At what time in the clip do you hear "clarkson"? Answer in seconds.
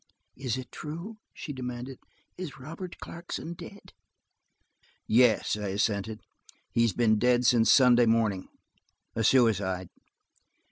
2.97-3.53